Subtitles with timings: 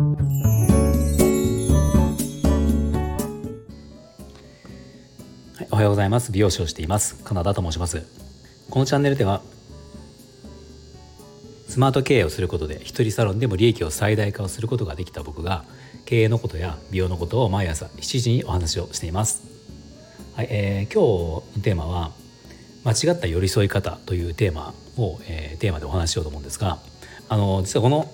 [0.00, 0.06] は
[5.64, 6.32] い、おはようございます。
[6.32, 7.22] 美容師をしています。
[7.22, 8.06] カナダと申します。
[8.70, 9.42] このチャンネルでは
[11.68, 15.66] スマート経営をすることで一人サロンでも利益を最大化をすることができた僕が
[16.06, 19.42] 経営のことや美容のことを毎朝7時にお話をしています。
[20.34, 22.12] はい、えー、今日のテーマは
[22.84, 26.78] 間違った寄り添い方というテーマを、えー、テーマでお話ししようと思うんですが、
[27.28, 28.10] あの実はこの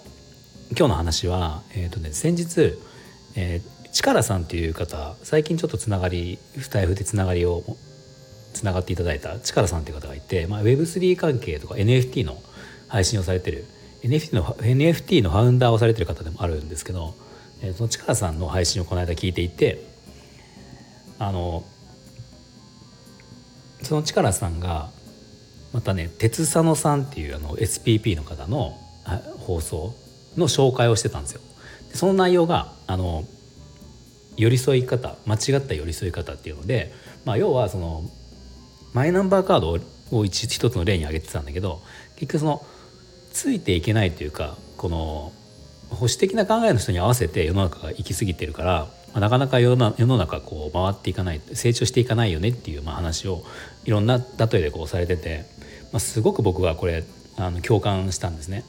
[0.71, 2.79] 今日の話はえ、ー、とね先日、
[3.37, 7.63] えー、力さんという方最近ちょっとつながりスタイフでつながりを
[8.53, 12.43] つながっていただいた力さんという方がいて、まあ、Web3 関係とか NFT の
[12.89, 13.65] 配信をされてる
[14.03, 17.15] NFT の NFT のファウンダーをされてる方でもあるんですけど、
[17.63, 19.87] えー、その力さんの配信をこの間聞いていて
[21.19, 21.65] あの
[23.83, 24.91] その力さんが
[25.73, 28.79] またね鉄佐野さんっていうあの SPP の方の
[29.39, 29.95] 放送
[30.37, 31.41] の紹介をしてたんですよ。
[31.95, 33.25] その内容があの
[34.37, 36.93] 寄り添い方間違った寄り添い方っていうので、
[37.25, 38.05] まあ、要はその
[38.93, 39.79] マイナンバーカード
[40.17, 41.83] を一一つの例に挙げてたんだけど
[42.17, 42.67] 結局その
[43.33, 45.33] ついていけないというかこの
[45.91, 53.43] 保守的な考えの人に合わせて世の中が行き過ぎてるから、まあ、なかなか世の世の中こう回っていかない成長していかないよねっていうまあ話を
[53.85, 55.47] いろんな例えでこうされてて、
[55.93, 57.05] まあ、すごく僕はこれ
[57.37, 58.65] あの共感したんですね。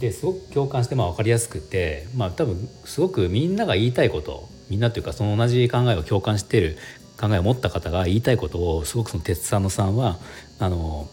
[0.00, 6.78] ですごく共感してまあ分かりやすくて、まあ、多分すごくみんなが言いたいことみんなというかその同じ考えを共感している
[7.18, 10.18] 考えを持った方が言いたいことをすごくその鉄さんのさんは
[10.58, 11.08] あの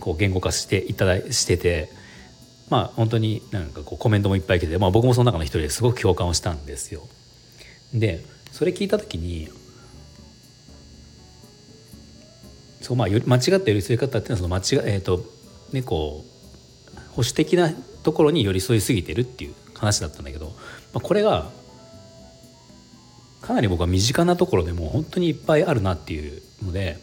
[0.00, 1.90] こう言語化していただしてて
[2.70, 7.06] まあ本当になんかこうコメントもいっぱい来て、まあ、僕もその中の一人ですごく共感をしたんですよ。
[7.92, 9.48] でそれ聞いた時に
[12.80, 15.24] そうまあ間違った寄り添い方っていうのはその間違えっ、ー、と
[15.72, 17.70] ねこう保守的な
[18.02, 20.52] ところに寄り添いすぎてるっていう話だったんだけど、ま
[20.98, 21.50] あ、これが
[23.40, 26.98] かなり僕は身近なところでも本当にいっぱいあるなっていうので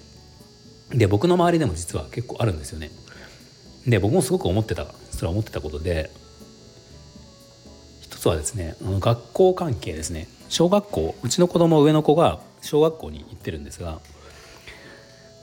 [0.90, 2.90] で僕の周りでも実は結構あるんですよね。
[3.86, 6.12] で僕もすごく思ってたそれは思ってたことで
[8.02, 14.00] 一つはですねあの学校関係ですね小学校うちの子供上の子が小学校に行ってるんですが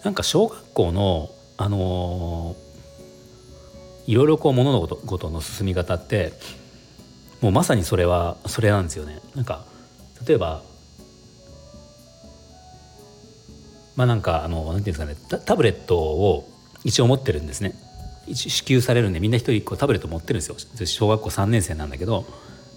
[0.04, 2.63] なんか小学校のあのー、
[4.06, 6.32] いろいろこう物事の進み方って
[7.40, 9.20] もうまさにそれはそれなんですよね。
[9.34, 9.64] なんか
[10.26, 10.62] 例えば
[13.96, 16.48] まあなんかあのなんていうんですかねタブレットを
[16.84, 17.74] 一応持ってるんですね。
[18.32, 20.56] 支給されるんでみんな一人一個タブレット持ってるんですよ。
[20.86, 22.24] 小学校3年生なんだけど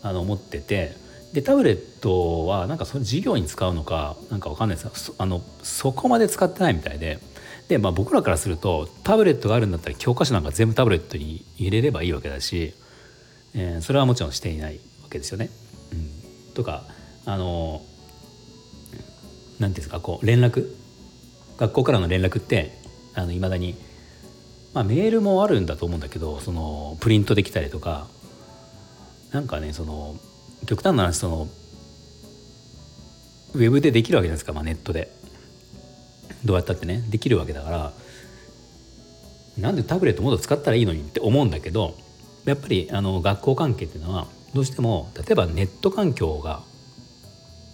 [0.04, 1.08] あの持ってて。
[1.34, 5.12] でタブレットはなんかその授業に使うのかなんかわかんないです。
[5.18, 7.20] あのそこまで使ってないみたいで。
[7.68, 12.74] で、まあ、僕らからするとタブレットがあるんだったら教科書なんか全部タブレットに入れればいいわけだし、
[13.54, 15.50] えー、それはもちろんしていないわけですよね。
[15.92, 16.84] うん、とか
[17.26, 17.82] あの
[19.60, 20.74] 何ていうんですかこう連絡。
[21.58, 22.78] 学校からの連絡って
[23.32, 23.76] いまだに、
[24.76, 28.08] まあ、メールもあるんだと思うんだけどそのプリントできたりとか
[29.32, 30.16] なんかねその
[30.68, 31.48] 極端な話その
[33.56, 35.17] ウェブでできるわけじゃないですか、まあ、ネットで。
[36.48, 37.94] どうやったってねできるわけだから
[39.58, 41.96] なんでタブレットもっと使ったらいいのにって思うんだけど
[42.46, 46.64] やっぱりあの学校関係っていうのはどうしても例えばネット環境が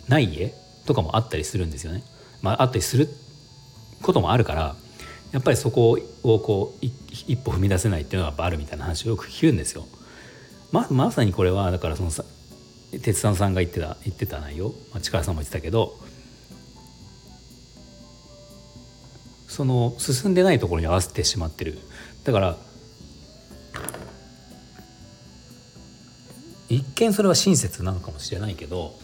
[0.08, 0.54] ない家
[0.86, 2.04] とかもあったりするんですよね。
[2.42, 3.08] まあ、あったりする
[4.02, 4.76] こともあるから
[5.32, 9.88] やっぱりそこをこう一歩踏み出せないっていうのがやっぱあるみたいな話をよく聞くんですよ。
[10.72, 12.26] ままさにこれはだからそのさ
[13.02, 15.98] 鉄さんさんが言ってた言ってた内容、まあ、力さんも言ってたけど
[19.54, 21.78] その進んでないところに合わせてしまってる。
[22.24, 22.58] だから
[26.70, 28.96] 一見それは親切なのかもしれないけど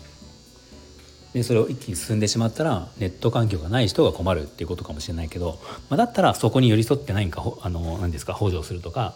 [1.34, 5.60] でそれを一気に進んでしまったらネット環境がない人が困るっていうことかもしれないけど、
[5.90, 9.14] まあ、だったらそこに寄り添って何かあの何ですか補助するとか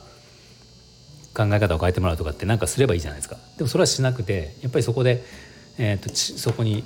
[1.33, 3.37] 考え方を変えてもらうとかって何かすればいいじゃないですか。
[3.57, 5.23] でもそれはしなくてやっぱりそこで、
[5.79, 6.83] えーと、そこに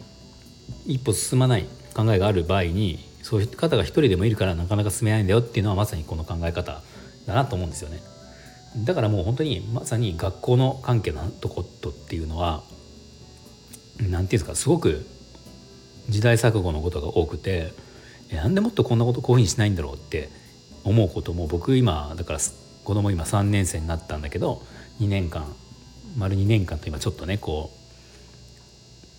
[0.86, 6.82] 一歩進まない考えがある場合にそういう方が一人でもいるからなかなか進めないんだよっていうのはまさにこの考え方
[7.26, 8.02] だなと思うんですよね。
[8.86, 12.64] だからもう本当にまさに学校の関係のとことっていうのは
[13.98, 15.06] 何て言うんですかすごく
[16.08, 17.74] 時代錯誤のことが多くて
[18.32, 20.30] なんでもっとこんなことこういうふうにしないんだろうって
[20.86, 22.40] 思うことも僕今だから
[22.86, 24.64] 子供今3年生になったんだけど
[25.02, 25.54] 2年間
[26.18, 27.78] 丸2年間と今ちょっとねこう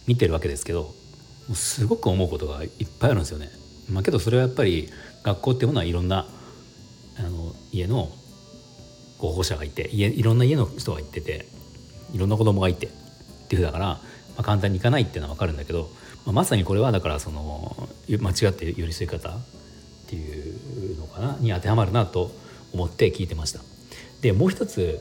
[0.07, 0.95] 見てるわけですけど
[1.53, 3.68] すごく思うことがいっぱいあるんですよね。
[3.91, 4.89] まあ、けどそれはやっぱり
[5.23, 6.27] 学校っていうものはいろんな
[7.19, 8.11] あの家の
[9.19, 11.47] 候補者がいて家いろんな家の人が行ってて
[12.13, 12.91] いろんな子供がいてっ
[13.49, 14.01] ていうふうだから、ま
[14.39, 15.91] あ、簡単にいかないっていうのは分かるんだけど、
[16.25, 19.33] まあ、まさにこれはだからその間違って寄り添い方っ
[20.07, 22.31] ていうのかなに当てはまるなと
[22.73, 23.61] 思って聞いてました。
[24.21, 25.01] でもう一つ、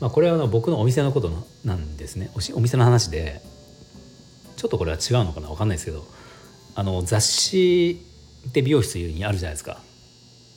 [0.00, 1.30] まあ、これは僕のお店のこと
[1.64, 3.40] なんですねお店の話で
[4.56, 6.04] ちょっとこれは違うのかな分かんないですけど
[6.74, 8.04] あの雑誌
[8.52, 9.80] で美容室にあるじゃないですか。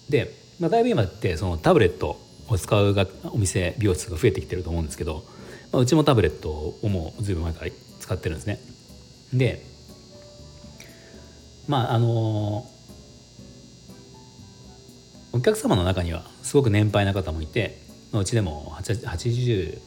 [0.10, 5.24] で、まあ、だいぶ今ってそのタブレットを使うがお店美容室が増えてきてると思うんですけど、
[5.72, 8.60] まあ、うちもタブレットをもうずいぶん前から使ってるんですね。
[9.34, 9.66] で
[11.68, 12.66] まああの
[15.34, 17.80] お客様の中にはすごく年配な方もいて、
[18.12, 19.80] まあ、うちでも80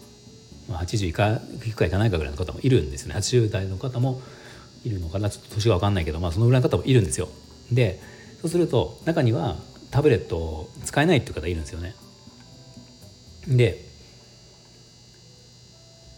[0.68, 4.20] 80いかいくかいかないかぐらいの方もいるんですね80代の方も
[4.84, 5.30] いるのかな？
[5.30, 7.28] ちょっと年が分かんないけど、まあ、そのぐらいの方もいるんですよ。
[7.72, 8.00] で
[8.40, 9.56] そうすると中には
[9.90, 11.94] タブレットを使えないっていう方いるんですよね。
[13.48, 13.84] で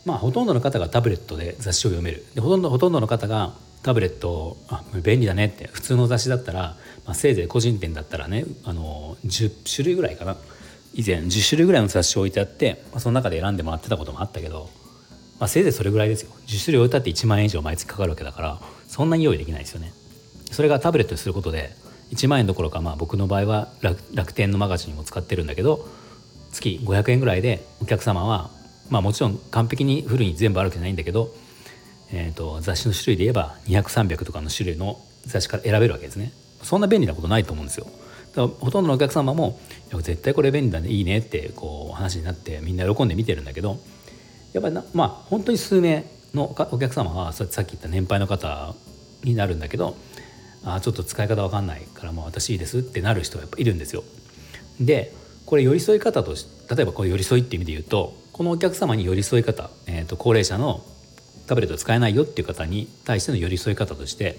[0.04, 2.24] まあほとんどの方がタブレットで雑誌を読める。
[2.34, 10.36] でほとんどほとんどの方がタブレットをあ便利だねって普通の雑誌だったら、まあ、せいぜい個人店だったらねあの10種類ぐらいかな。
[10.94, 14.68] 以前10種類ぐらいの雑誌を置いてあって、まあ、その中で選んでもらってたこともあったけど、
[15.42, 16.30] まあ、せいぜいそれぐらいですよ。
[16.46, 19.92] 10種類置いてあって1万円以上毎月かかるわけだからそんなに用意できないですよね。
[20.52, 21.74] それがタブレットにすることで
[22.12, 23.72] 1万円どころか、まあ、僕の場合は
[24.14, 25.88] 楽天のマガジンも使ってるんだけど
[26.52, 28.50] 月500円ぐらいでお客様は、
[28.88, 31.34] まあ、もちろん完璧にフルに全部あるわけじゃないんだけど、
[32.12, 36.30] えーと、雑誌の種類で言えば200300とかの種類の雑誌から選べるわけですね。
[36.62, 37.88] そんな便利なことないと思うんですよ。
[38.36, 39.58] だほとんどのお客様も
[40.02, 43.80] 「絶対これ便利だねいいね」ってこう話になってみんな喜んで見てるんだけど
[44.52, 46.04] やっぱりなまあ本当に数名
[46.34, 48.74] のお客様はさっき言った年配の方
[49.24, 49.96] になるんだけど
[50.64, 54.04] あちょっと使い方わかんないからもう私いいですってなる人がやっぱいるんですよ。
[54.80, 55.12] で
[55.46, 60.82] これ寄り添い方とし例えばこう寄り添いって意味で言うとこのお客様に寄り添い方、えー、と高齢者の
[61.46, 64.38] タブレット使えないよっていう方に対しての寄り添い方として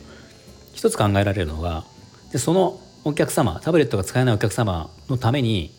[0.74, 1.84] 一つ考えられるのが
[2.32, 5.76] でそのお客様タブレットが使えないお客様のために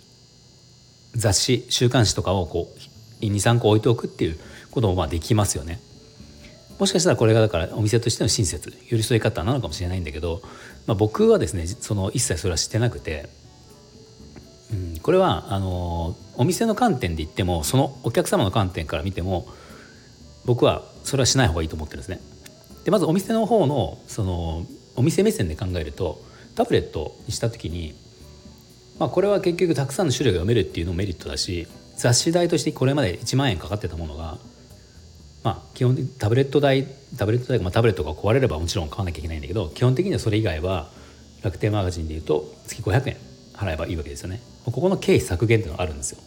[1.15, 4.39] 雑誌週刊誌とかをこう23個置いておくっていう
[4.71, 5.81] こともまあできますよね。
[6.79, 10.43] もしかしたらこれがだからお店としての親切寄り添い方なのかもしれないんだけど、
[10.87, 13.29] まあ、僕はですねその一切それはしてなくて、
[14.73, 19.47] うん、これはあのお店の観点で言ってもそのお客様の観点から見ても
[20.45, 22.21] 僕はそれはしない方がいいと思ってるんですね。
[22.85, 24.67] でまずお店の方のその
[24.97, 26.23] お店目線で考えると
[26.55, 27.95] タブレットにした時に、
[28.99, 34.39] まあ、これは結局たくさんの種類が読めるっていうのもメリットだし雑誌代としてこれまで1万円かかってたものが
[35.45, 36.89] まあ、基本的にタブレット代
[37.19, 40.91] タブレット代まあ、タブレットが壊れればもちろん買わなきゃいけないんだけど基本的にはそれ以外は
[41.43, 43.17] 楽天マガジンでいうと月500円
[43.53, 44.41] 払えばいいわけですよね。
[44.65, 46.19] ここの経費削減っていうのがあるんですよ、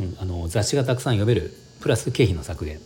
[0.00, 2.78] うん、あの雑誌がたくさん読めるプラス経費の削減。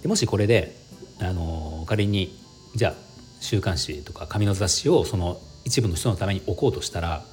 [0.00, 0.74] でもしこれで
[1.20, 2.38] あの仮に
[2.74, 2.94] じゃあ
[3.40, 7.24] 週刊誌とか紙の雑誌をその一部の人のために置こうとしたら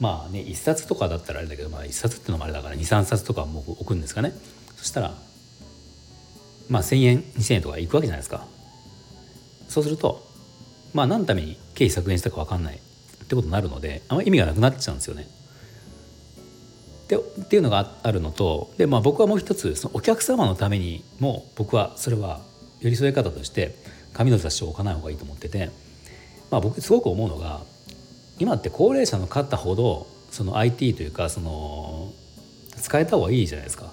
[0.00, 4.32] まあね1冊とかだったらあれだけど、まあ、1冊っていうのもあれだから23冊とかも置くんですかね。
[4.76, 5.14] そしたら
[6.68, 8.46] まあ、1,000円2,000円とかいくわけじゃないですか。
[9.68, 10.26] そうすると
[10.94, 12.76] まあ何のために経費削減したか分かんない。
[12.76, 15.28] ってことになるのであんまり意味がなくなっちゃうんですよね。
[17.08, 22.40] でっていうのがあるのとで、まあ、僕はもう一つそのお客様のためにも僕はそれは
[22.80, 23.76] 寄り添い方として
[24.12, 25.70] 紙の雑誌を置かない方がいいと思ってて、
[26.50, 27.62] まあ、僕すごく思うのが
[28.38, 32.12] 今って高齢者の方ほどその IT というかその
[32.80, 33.92] 使えた方がいいじゃないですか。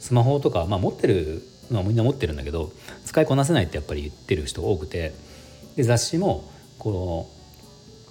[0.00, 2.72] スマホとか、まあ、持ってるまあ、みんな持ってるんだけど
[3.04, 5.14] 使いこなせないってやっぱり言ってる人が多くて
[5.76, 7.28] で雑誌もこ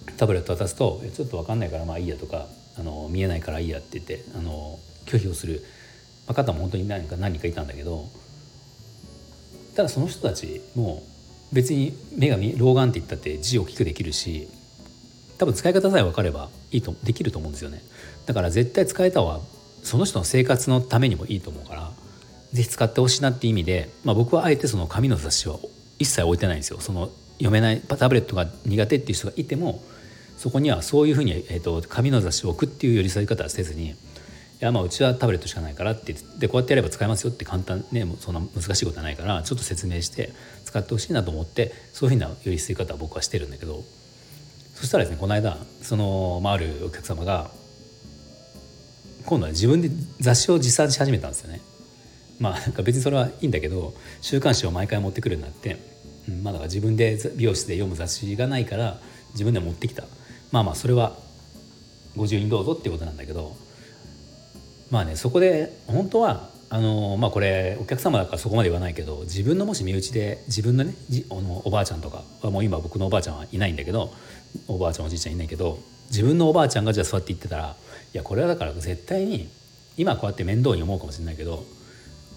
[0.07, 5.63] のタブレット渡すと「ちょっと分かんないからまあいいや」とかあの「見えないからいいや」って言ってあの拒否をする
[6.27, 8.07] 方も本当に何か何人かいたんだけど
[9.75, 11.03] ただその人たちも
[11.51, 14.47] 別に目が老眼って言ったって字を大きくできるし
[15.37, 17.81] 多分使い方さえ分かればいいとできると思うんですよね。
[18.25, 19.41] だから絶対使えたは
[19.83, 21.91] その人の生活のためにもいいと思うから
[22.53, 25.57] ぜひ使ってほしいなっていう意味で、まあ、僕はあえてその紙の雑誌は
[25.99, 26.79] 一切置いてないんですよ。
[26.79, 29.83] その読めないタブレットが苦手っていう人がいても
[30.37, 33.95] そこにはそういうふうに、えーと、紙の雑誌を置くっていう寄り添い方はせずにい
[34.59, 40.31] やまあうちはタブレットしかないからってでこうやってやれば使えますよって簡単ねそんな難しいことはないからちょっと説明して
[40.63, 43.83] 使ってほしいなと思ってそういうふうな寄り添い方は僕はしてるんだけど
[44.83, 47.51] そしたらですねこの間その、まあ、あるお客様が
[49.25, 51.61] 今度は自分で雑誌を持参し始めたんですよね。
[52.37, 55.77] まあなんか別にそれはいいんだけど週刊誌を毎回持ってくるようになって、
[56.27, 58.99] うん、まあだか自分で美容室で読む雑誌がないから
[59.31, 60.03] 自分で持ってきた
[60.51, 61.17] まあまあそれは
[62.17, 63.55] ご自由にどうぞっていうことなんだけど
[64.91, 74.11] まあねそこで本当はあのまあこれお客様だからそこまで言わないけど自分のもし身内で自分のねじあのおばあちゃんとかもう今僕のおばあちゃんはいないんだけど
[74.67, 75.77] おばあちゃんおじいちゃんいないけど
[76.09, 77.75] 自分のおばあちゃんがじゃあ座って言ってたら
[78.11, 79.49] いやこれはだから絶対に
[79.97, 81.63] 今こうやって面倒に思うかもしれないけど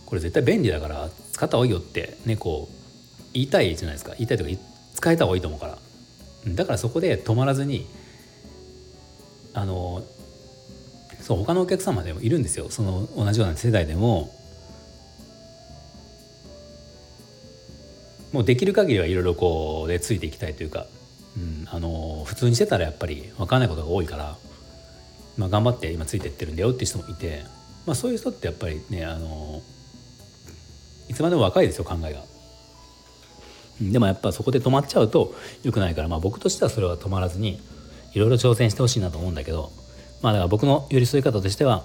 [0.05, 4.12] これ絶対便利だから使った方がいいよってねこう言いたいじゃないですか。
[4.19, 4.50] 言いたいとか
[4.93, 5.78] 使えた方がいいと思うから。
[6.49, 7.87] だからそこで止まらずに
[9.55, 10.05] あの
[11.26, 12.71] そう他のお客様でもいるんですよ。
[12.71, 14.33] その同じような世代でも。
[18.33, 20.87] もうできる限りはいろいろこうでついていきたいというか、
[21.37, 24.37] うん、あの普通にしてたらやっぱり分かんないことが多いから、
[25.37, 27.42] まあ、頑張って今ついていってるんだよっていう人もいて、
[27.87, 29.62] まあ、そういう人ってやっぱりねあの
[31.09, 32.23] いつまでも若いですよ考えが。
[33.80, 37.61] でもやっぱそこで止まっちゃうと良くないから、まあ、僕としてはそれは止まらずに
[38.12, 39.73] いろいろ挑戦してほしいなと思うんだけど。
[40.23, 41.85] まあだから僕の寄り添い方としては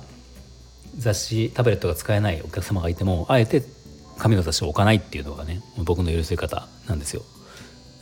[0.97, 3.63] 雑誌タブレットが使えないお客様がいてもあえて
[4.17, 7.23] 紙の雑誌を置かないっていうのがね僕の寄り添い方なんですよ。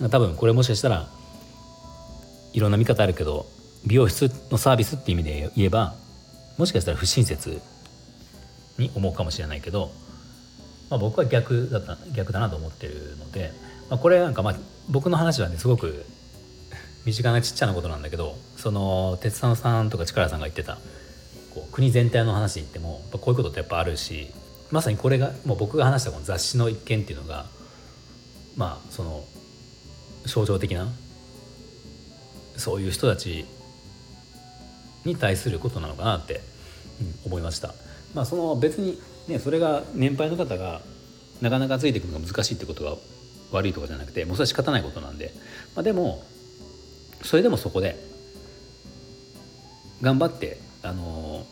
[0.10, 1.10] 多分これもしかしたら
[2.54, 3.46] いろんな見方あるけど
[3.86, 5.96] 美容室のサービスって意味で言えば
[6.58, 7.62] もしかしたら不親切
[8.78, 9.92] に思うかもしれないけど、
[10.90, 13.52] まあ、僕は逆だった逆だなと思ってるので、
[13.90, 14.56] まあ、これなんかまあ
[14.90, 16.06] 僕の話はねすごく
[17.06, 20.78] 身近なちっちゃなことなんだけどその鉄佐野さんとか力さんが言ってた
[21.54, 24.32] こう国全体の話に言ってもこういうことってやっぱあるし
[24.72, 27.46] まさにこれがもう僕が話したこの雑誌の一件っていうのが
[28.56, 29.24] まあその
[30.26, 30.88] 象徴的な
[32.58, 33.46] そういう人たち
[35.06, 36.42] に対することなのかなって、
[37.02, 37.74] うん、思いました。
[38.14, 40.82] まあ、その別に、ね、それが年配の方が
[41.42, 42.96] なかなかついていくのが難しいってことが
[43.52, 45.34] 悪いとかじゃなくてもうそれは仕方ないことなんで、
[45.76, 46.24] まあ、でも
[47.24, 48.00] それでもそこで
[50.02, 51.46] 頑張ってあの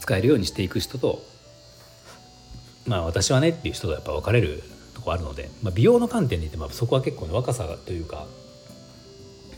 [0.00, 1.22] 使えるようにしていく人と
[2.86, 4.62] まあ私はねっていう人とやっぱ分かれる
[4.94, 8.26] とこあるので、まあ、美容の観点で言ってもそこは結構、ね、若さというか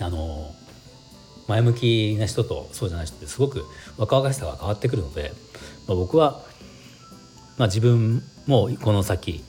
[0.01, 0.55] あの
[1.47, 3.65] 前向きな人とそうじゃない人ってすごく
[3.99, 5.33] 若々しさが変わってくるので、
[5.87, 6.43] まあ、僕は、
[7.59, 9.45] まあ、自分もこの先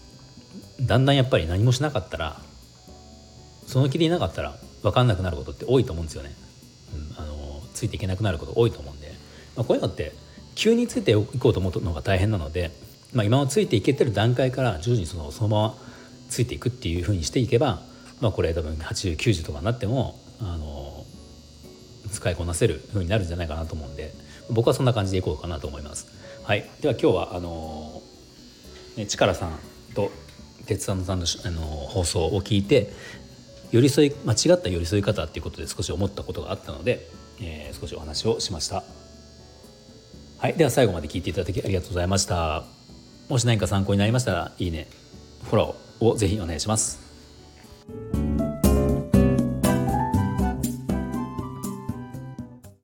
[0.81, 2.41] だんだんやっぱり何もしなかったら
[3.65, 6.31] その気でいなかったら分かんなくなることって多いと思うんですよね。
[6.93, 9.11] うん、あのついていけなくなること多いと思うんで、
[9.55, 10.13] まあ、こういうのって
[10.53, 12.71] 急についていこうと思うのが大変なので、
[13.11, 15.77] まあ、今はついていけてる段階から徐々にそのそのまま
[16.29, 17.81] ついていくっていうふうにしていけば、
[18.21, 21.03] まあ、これ多分8090とかになってもあの
[22.11, 24.13] 使いこなせるふうになるんじゃないかなと思うんで
[24.51, 26.07] 僕はそんな感じでいこうかなと思います。
[26.43, 28.03] はい、では今日はあの、
[28.95, 29.57] ね、力さん
[29.95, 30.11] と
[30.67, 32.91] 鉄腕さんのあの放送を聞いて
[33.75, 37.09] 寄り添い間違った寄り添い方っていうことで少し思ったことがあったので、
[37.41, 38.83] えー、少しお話をしました。
[40.37, 40.53] はい。
[40.53, 42.63] では最後まで聞いていただきありがとうございました。
[43.27, 44.87] もし何か参考になりましたらいいね
[45.43, 47.04] フォローをぜひお願いします。